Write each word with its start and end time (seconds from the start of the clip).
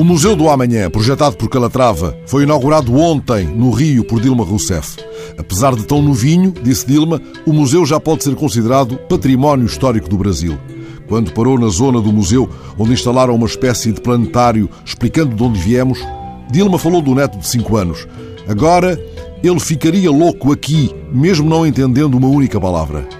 O 0.00 0.04
Museu 0.04 0.34
do 0.34 0.48
Amanhã, 0.48 0.88
projetado 0.88 1.36
por 1.36 1.50
Calatrava, 1.50 2.16
foi 2.24 2.44
inaugurado 2.44 2.96
ontem 2.96 3.44
no 3.44 3.70
Rio 3.70 4.02
por 4.02 4.18
Dilma 4.18 4.42
Rousseff. 4.42 4.96
Apesar 5.36 5.74
de 5.74 5.84
tão 5.84 6.00
novinho, 6.00 6.54
disse 6.62 6.86
Dilma, 6.86 7.20
o 7.44 7.52
museu 7.52 7.84
já 7.84 8.00
pode 8.00 8.24
ser 8.24 8.34
considerado 8.34 8.96
património 9.10 9.66
histórico 9.66 10.08
do 10.08 10.16
Brasil. 10.16 10.58
Quando 11.06 11.32
parou 11.32 11.58
na 11.58 11.68
zona 11.68 12.00
do 12.00 12.10
museu, 12.10 12.48
onde 12.78 12.94
instalaram 12.94 13.34
uma 13.34 13.46
espécie 13.46 13.92
de 13.92 14.00
planetário 14.00 14.70
explicando 14.86 15.36
de 15.36 15.42
onde 15.42 15.60
viemos, 15.60 15.98
Dilma 16.50 16.78
falou 16.78 17.02
do 17.02 17.14
neto 17.14 17.36
de 17.36 17.46
5 17.46 17.76
anos. 17.76 18.08
Agora, 18.48 18.98
ele 19.42 19.60
ficaria 19.60 20.10
louco 20.10 20.50
aqui, 20.50 20.94
mesmo 21.12 21.46
não 21.46 21.66
entendendo 21.66 22.14
uma 22.16 22.28
única 22.28 22.58
palavra. 22.58 23.19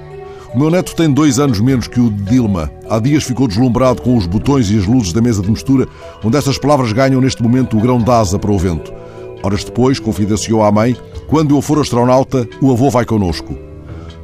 O 0.52 0.58
meu 0.58 0.68
neto 0.68 0.96
tem 0.96 1.08
dois 1.08 1.38
anos 1.38 1.60
menos 1.60 1.86
que 1.86 2.00
o 2.00 2.10
de 2.10 2.24
Dilma. 2.24 2.72
Há 2.88 2.98
dias 2.98 3.22
ficou 3.22 3.46
deslumbrado 3.46 4.02
com 4.02 4.16
os 4.16 4.26
botões 4.26 4.68
e 4.68 4.78
as 4.78 4.84
luzes 4.84 5.12
da 5.12 5.20
mesa 5.20 5.40
de 5.40 5.48
mistura, 5.48 5.86
onde 6.24 6.36
estas 6.36 6.58
palavras 6.58 6.92
ganham 6.92 7.20
neste 7.20 7.40
momento 7.40 7.78
o 7.78 7.80
grão 7.80 8.02
de 8.02 8.10
asa 8.10 8.36
para 8.36 8.50
o 8.50 8.58
vento. 8.58 8.92
Horas 9.44 9.62
depois, 9.62 10.00
confidenciou 10.00 10.64
à 10.64 10.72
mãe, 10.72 10.96
quando 11.28 11.54
eu 11.54 11.62
for 11.62 11.78
astronauta, 11.78 12.48
o 12.60 12.72
avô 12.72 12.90
vai 12.90 13.04
connosco. 13.04 13.56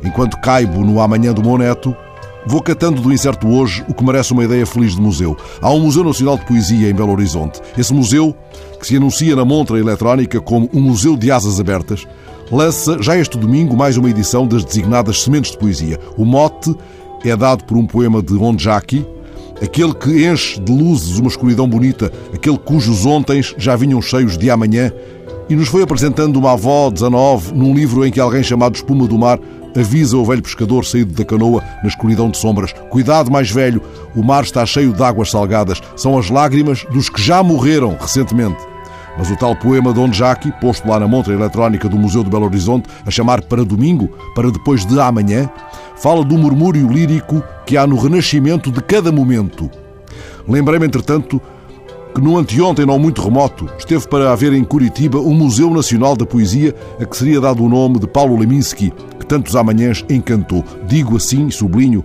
Enquanto 0.02 0.40
caibo 0.40 0.84
no 0.84 1.00
amanhã 1.00 1.32
do 1.32 1.44
meu 1.44 1.56
neto, 1.56 1.96
vou 2.44 2.60
catando 2.60 3.00
do 3.00 3.12
incerto 3.12 3.46
hoje 3.46 3.84
o 3.88 3.94
que 3.94 4.04
merece 4.04 4.32
uma 4.32 4.44
ideia 4.44 4.66
feliz 4.66 4.96
de 4.96 5.00
museu. 5.00 5.36
Há 5.62 5.70
um 5.70 5.78
Museu 5.78 6.02
Nacional 6.02 6.36
de 6.38 6.44
Poesia 6.44 6.90
em 6.90 6.94
Belo 6.94 7.12
Horizonte. 7.12 7.60
Esse 7.78 7.94
museu, 7.94 8.36
que 8.80 8.86
se 8.86 8.96
anuncia 8.96 9.36
na 9.36 9.44
montra 9.44 9.78
eletrónica 9.78 10.40
como 10.40 10.68
um 10.74 10.80
museu 10.80 11.16
de 11.16 11.30
asas 11.30 11.60
abertas, 11.60 12.04
lança 12.50 13.02
já 13.02 13.16
este 13.16 13.36
domingo 13.36 13.76
mais 13.76 13.96
uma 13.96 14.10
edição 14.10 14.46
das 14.46 14.64
designadas 14.64 15.22
Sementes 15.22 15.52
de 15.52 15.58
Poesia. 15.58 15.98
O 16.16 16.24
mote 16.24 16.74
é 17.24 17.36
dado 17.36 17.64
por 17.64 17.76
um 17.76 17.86
poema 17.86 18.22
de 18.22 18.34
Onjaki, 18.34 19.04
aquele 19.60 19.94
que 19.94 20.26
enche 20.26 20.60
de 20.60 20.72
luzes 20.72 21.18
uma 21.18 21.28
escuridão 21.28 21.68
bonita, 21.68 22.12
aquele 22.32 22.58
cujos 22.58 23.04
ontens 23.04 23.54
já 23.58 23.74
vinham 23.74 24.00
cheios 24.00 24.38
de 24.38 24.50
amanhã, 24.50 24.92
e 25.48 25.56
nos 25.56 25.68
foi 25.68 25.82
apresentando 25.82 26.36
uma 26.36 26.52
avó 26.52 26.90
19 26.90 27.52
num 27.54 27.74
livro 27.74 28.04
em 28.04 28.10
que 28.10 28.20
alguém 28.20 28.42
chamado 28.42 28.76
Espuma 28.76 29.06
do 29.06 29.18
Mar 29.18 29.38
avisa 29.76 30.16
o 30.16 30.24
velho 30.24 30.42
pescador 30.42 30.84
saído 30.84 31.12
da 31.12 31.24
canoa 31.24 31.62
na 31.82 31.88
escuridão 31.88 32.30
de 32.30 32.38
sombras: 32.38 32.72
Cuidado, 32.90 33.30
mais 33.30 33.50
velho, 33.50 33.82
o 34.14 34.22
mar 34.22 34.42
está 34.42 34.64
cheio 34.64 34.92
de 34.92 35.02
águas 35.02 35.30
salgadas, 35.30 35.80
são 35.96 36.18
as 36.18 36.30
lágrimas 36.30 36.84
dos 36.90 37.08
que 37.08 37.20
já 37.20 37.42
morreram 37.42 37.96
recentemente. 38.00 38.65
Mas 39.18 39.30
o 39.30 39.36
tal 39.36 39.56
poema 39.56 39.92
de 39.92 40.00
Onjaki, 40.00 40.52
posto 40.60 40.86
lá 40.88 41.00
na 41.00 41.08
montra 41.08 41.32
eletrónica 41.32 41.88
do 41.88 41.96
Museu 41.96 42.22
de 42.22 42.30
Belo 42.30 42.44
Horizonte, 42.44 42.88
a 43.04 43.10
chamar 43.10 43.42
para 43.42 43.64
domingo, 43.64 44.10
para 44.34 44.50
depois 44.50 44.84
de 44.84 45.00
amanhã, 45.00 45.48
fala 45.96 46.24
do 46.24 46.36
murmúrio 46.36 46.88
lírico 46.88 47.42
que 47.64 47.76
há 47.76 47.86
no 47.86 47.96
renascimento 47.96 48.70
de 48.70 48.82
cada 48.82 49.10
momento. 49.10 49.70
Lembrei-me, 50.46 50.86
entretanto, 50.86 51.40
que 52.14 52.20
no 52.20 52.38
anteontem, 52.38 52.86
não 52.86 52.98
muito 52.98 53.22
remoto, 53.22 53.68
esteve 53.78 54.06
para 54.08 54.32
haver 54.32 54.52
em 54.52 54.64
Curitiba 54.64 55.18
o 55.18 55.34
Museu 55.34 55.68
Nacional 55.70 56.16
da 56.16 56.24
Poesia, 56.24 56.74
a 57.00 57.04
que 57.04 57.16
seria 57.16 57.40
dado 57.40 57.62
o 57.62 57.68
nome 57.68 57.98
de 57.98 58.06
Paulo 58.06 58.38
Leminski, 58.38 58.92
que 59.18 59.26
tantos 59.26 59.54
amanhãs 59.54 60.04
encantou. 60.08 60.64
Digo 60.86 61.16
assim, 61.16 61.50
sublinho, 61.50 62.04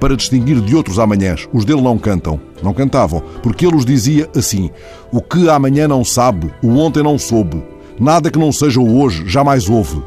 para 0.00 0.16
distinguir 0.16 0.60
de 0.60 0.74
outros 0.74 0.98
amanhãs. 0.98 1.48
Os 1.52 1.64
dele 1.64 1.82
não 1.82 1.98
cantam, 1.98 2.40
não 2.62 2.72
cantavam, 2.72 3.22
porque 3.42 3.66
ele 3.66 3.76
os 3.76 3.84
dizia 3.84 4.28
assim: 4.36 4.70
O 5.12 5.20
que 5.20 5.48
amanhã 5.48 5.88
não 5.88 6.04
sabe, 6.04 6.52
o 6.62 6.76
ontem 6.76 7.02
não 7.02 7.18
soube. 7.18 7.62
Nada 7.98 8.30
que 8.30 8.38
não 8.38 8.50
seja 8.50 8.80
o 8.80 9.00
hoje 9.00 9.24
jamais 9.26 9.68
houve. 9.68 10.02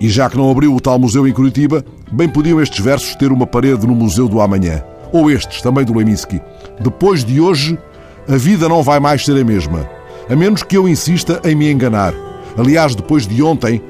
E 0.00 0.08
já 0.08 0.30
que 0.30 0.38
não 0.38 0.50
abriu 0.50 0.74
o 0.74 0.80
tal 0.80 0.98
museu 0.98 1.28
em 1.28 1.32
Curitiba, 1.32 1.84
bem 2.10 2.28
podiam 2.28 2.60
estes 2.60 2.82
versos 2.82 3.14
ter 3.16 3.30
uma 3.30 3.46
parede 3.46 3.86
no 3.86 3.94
Museu 3.94 4.26
do 4.26 4.40
Amanhã. 4.40 4.82
Ou 5.12 5.30
estes, 5.30 5.60
também 5.60 5.84
do 5.84 5.92
Leminski. 5.92 6.40
Depois 6.80 7.22
de 7.22 7.40
hoje, 7.40 7.78
a 8.26 8.36
vida 8.36 8.68
não 8.68 8.82
vai 8.82 8.98
mais 8.98 9.24
ser 9.24 9.38
a 9.38 9.44
mesma. 9.44 9.86
A 10.30 10.34
menos 10.34 10.62
que 10.62 10.76
eu 10.76 10.88
insista 10.88 11.40
em 11.44 11.54
me 11.54 11.70
enganar. 11.70 12.14
Aliás, 12.56 12.94
depois 12.94 13.26
de 13.26 13.42
ontem, 13.42 13.82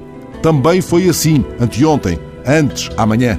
também 0.42 0.80
foi 0.80 1.08
assim, 1.08 1.44
anteontem, 1.60 2.18
antes, 2.46 2.90
amanhã. 2.96 3.38